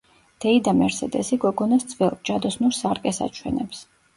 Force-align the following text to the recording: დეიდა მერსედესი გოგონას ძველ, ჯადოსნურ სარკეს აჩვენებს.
დეიდა 0.45 0.71
მერსედესი 0.77 1.39
გოგონას 1.45 1.87
ძველ, 1.91 2.17
ჯადოსნურ 2.31 2.77
სარკეს 2.81 3.25
აჩვენებს. 3.29 3.89